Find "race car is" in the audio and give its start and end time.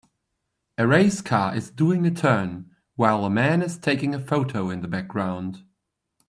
0.87-1.69